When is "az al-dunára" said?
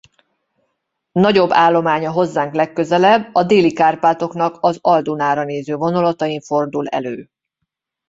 4.59-5.43